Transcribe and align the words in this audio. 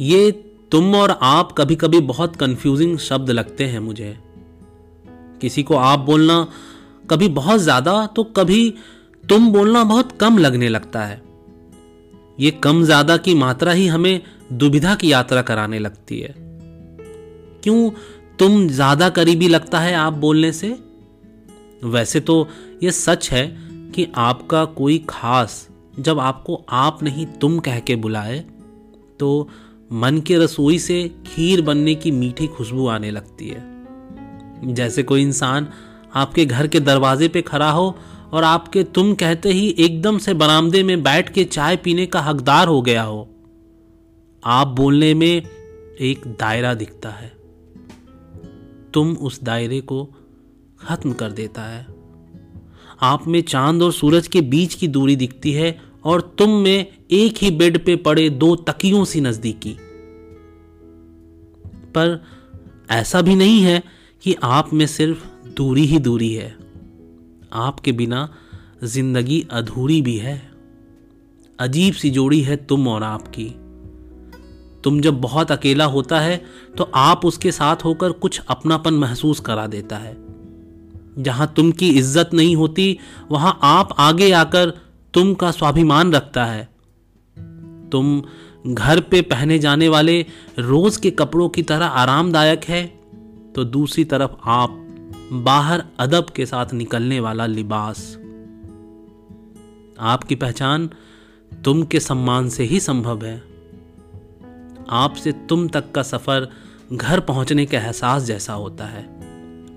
ये 0.00 0.30
तुम 0.72 0.94
और 0.94 1.10
आप 1.22 1.52
कभी 1.52 1.76
कभी 1.76 2.00
बहुत 2.00 2.36
कंफ्यूजिंग 2.36 2.98
शब्द 2.98 3.30
लगते 3.30 3.64
हैं 3.64 3.80
मुझे। 3.80 4.16
किसी 5.40 5.62
को 5.62 5.76
आप 5.76 5.98
बोलना 5.98 6.46
कभी 7.10 7.28
बहुत 7.30 7.60
ज़्यादा 7.60 8.06
तो 8.06 8.24
कभी 8.36 8.74
तुम 9.24 9.50
बोलना 9.52 9.84
बहुत 9.84 10.12
कम 10.12 10.38
लगने 10.38 10.68
लगता 10.68 11.04
है। 11.04 11.20
ये 12.38 12.50
कम 12.62 12.82
ज़्यादा 12.84 13.16
की 13.16 13.34
मात्रा 13.34 13.72
ही 13.72 13.86
हमें 13.86 14.20
दुविधा 14.52 14.94
की 14.94 15.12
यात्रा 15.12 15.42
कराने 15.42 15.78
लगती 15.78 16.20
है। 16.20 16.34
क्यों 17.62 17.90
तुम 18.38 18.66
ज़्यादा 18.68 19.08
करीबी 19.10 19.48
लगता 19.48 19.80
है 19.80 19.94
आप 19.94 20.12
बोलने 20.12 20.52
से? 20.52 20.76
वैसे 21.84 22.20
तो 22.20 22.46
यह 22.82 22.90
सच 22.90 23.30
है 23.30 23.46
कि 23.94 24.06
आपका 24.18 24.64
कोई 24.64 25.04
खास, 25.08 25.66
जब 25.98 26.20
आपको 26.20 26.64
आप 26.68 27.02
नहीं 27.02 27.26
तुम 27.40 27.58
कह 27.58 27.78
के 27.80 27.96
बुलाए 27.96 28.38
तो 29.20 29.48
मन 29.92 30.20
के 30.20 30.36
रसोई 30.38 30.78
से 30.78 31.10
खीर 31.26 31.62
बनने 31.62 31.94
की 31.94 32.10
मीठी 32.10 32.46
खुशबू 32.46 32.86
आने 32.86 33.10
लगती 33.10 33.48
है। 33.48 34.74
जैसे 34.74 35.02
कोई 35.02 35.22
इंसान 35.22 35.68
आपके 36.14 36.44
घर 36.46 36.66
के 36.66 36.80
दरवाजे 36.80 37.28
पे 37.28 37.42
खड़ा 37.42 37.70
हो 37.70 37.96
और 38.32 38.44
आपके 38.44 38.84
तुम 38.84 39.14
कहते 39.14 39.48
ही 39.48 39.74
एकदम 39.78 40.18
से 40.18 40.34
बरामदे 40.34 40.82
में 40.82 41.02
बैठ 41.02 41.32
के 41.32 41.44
चाय 41.44 41.76
पीने 41.76 42.06
का 42.06 42.20
हकदार 42.20 42.68
हो 42.68 42.82
गया 42.82 43.02
हो, 43.02 43.28
आप 44.44 44.68
बोलने 44.68 45.14
में 45.14 45.42
एक 46.00 46.26
दायरा 46.26 46.74
दिखता 46.74 47.10
है। 47.10 47.32
तुम 48.94 49.12
उस 49.12 49.42
दायरे 49.42 49.80
को 49.80 50.04
खत्म 50.80 51.12
कर 51.12 51.32
देता 51.32 51.62
है। 51.62 51.86
आप 53.02 53.28
में 53.28 53.40
चाँद 53.40 53.82
और 53.82 53.92
सूरज 53.92 54.28
के 54.28 54.40
बीच 54.40 54.74
की 54.74 54.88
दूरी 54.88 55.16
दिखती 55.16 55.52
है 55.52 55.89
और 56.04 56.20
तुम 56.38 56.50
में 56.58 56.86
एक 57.10 57.38
ही 57.38 57.50
बेड 57.50 57.84
पे 57.84 57.96
पड़े 57.98 58.28
दो 58.30 58.54
तकियों 58.56 59.04
सी 59.04 59.20
नजदीकी। 59.20 59.76
पर 61.94 62.22
ऐसा 62.90 63.20
भी 63.22 63.34
नहीं 63.34 63.60
है 63.62 63.82
कि 64.22 64.36
आप 64.42 64.72
में 64.72 64.86
सिर्फ़ 64.86 65.24
दूरी 65.56 65.84
ही 65.86 65.98
दूरी 65.98 66.32
है। 66.34 66.54
आपके 67.54 67.92
बिना 67.92 68.28
ज़िंदगी 68.84 69.44
अधूरी 69.50 70.00
भी 70.02 70.16
है। 70.16 70.40
अजीब 71.58 71.94
सी 71.94 72.10
जोड़ी 72.10 72.40
है 72.40 72.56
तुम 72.56 72.88
और 72.88 73.02
आपकी। 73.02 73.48
तुम 74.84 75.00
जब 75.00 75.20
बहुत 75.20 75.50
अकेला 75.52 75.84
होता 75.84 76.20
है 76.20 76.40
तो 76.78 76.90
आप 76.94 77.24
उसके 77.24 77.52
साथ 77.52 77.84
होकर 77.84 78.12
कुछ 78.14 78.40
अपनापन 78.48 78.94
महसूस 78.94 79.40
करा 79.40 79.66
देता 79.66 79.96
है। 79.96 80.16
जहाँ 81.18 81.52
तुम 81.56 81.72
की 81.72 81.88
इज़्ज़त 81.90 82.30
नहीं 82.34 82.54
होती, 82.56 82.96
वहाँ 83.30 83.58
आप 83.62 83.94
आगे 83.98 84.30
आकर 84.32 84.72
तुम 85.14 85.34
का 85.34 85.50
स्वाभिमान 85.50 86.12
रखता 86.12 86.44
है। 86.44 86.68
तुम 87.92 88.22
घर 88.66 89.00
पे 89.00 89.20
पहने 89.22 89.58
जाने 89.58 89.88
वाले 89.88 90.20
रोज 90.58 90.96
के 90.96 91.10
कपड़ों 91.10 91.48
की 91.48 91.62
तरह 91.62 91.86
आरामदायक 91.86 92.64
है 92.64 92.86
तो 93.54 93.64
दूसरी 93.64 94.04
तरफ़ 94.04 94.30
आप 94.44 94.76
बाहर 95.44 95.84
अदब 95.98 96.30
के 96.30 96.46
साथ 96.46 96.72
निकलने 96.72 97.20
वाला 97.20 97.46
लिबास। 97.46 97.98
आपकी 100.00 100.34
पहचान 100.34 100.90
तुम 101.52 101.82
के 101.82 102.00
सम्मान 102.00 102.48
से 102.48 102.64
ही 102.64 102.80
संभव 102.80 103.24
है। 103.24 103.36
आपसे 104.90 105.32
तुम 105.48 105.68
तक 105.68 105.90
का 105.92 106.02
सफ़र 106.02 106.48
घर 106.92 107.20
पहुँचने 107.20 107.66
के 107.66 107.76
एहसास 107.76 108.22
जैसा 108.22 108.52
होता 108.52 108.84
है। 108.84 109.02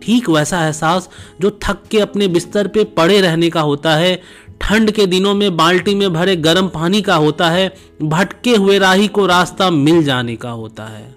ठीक 0.01 0.29
वैसा 0.29 0.63
एहसास 0.65 1.09
जो 1.41 1.59
थक 1.63 1.83
के 1.91 1.99
अपने 1.99 2.27
बिस्तर 2.27 2.67
पे 2.67 2.83
पड़े 2.83 3.19
रहने 3.21 3.49
का 3.49 3.61
होता 3.61 3.95
है 3.95 4.15
ठंड 4.64 4.92
के 4.92 5.06
दिनों 5.06 5.33
में 5.33 5.58
बाल्टी 5.58 5.95
में 5.95 6.14
भरे 6.14 6.36
गर्म 6.36 6.67
पानी 6.67 7.02
का 7.02 7.16
होता 7.16 7.50
है, 7.50 7.75
भटके 8.03 8.56
हुए 8.56 8.78
राही 8.80 9.08
को 9.08 9.25
रास्ता 9.25 9.69
मिल 9.69 10.03
जाने 10.03 10.36
का 10.36 10.50
होता 10.50 10.86
है। 10.86 11.16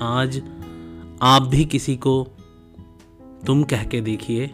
आज 0.00 0.42
आप 1.22 1.42
भी 1.42 1.64
किसी 1.64 1.96
को 1.96 2.28
तुम 3.46 3.62
कह 3.62 3.84
के 3.84 4.00
देखिए। 4.00 4.50